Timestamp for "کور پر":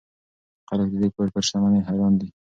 1.15-1.41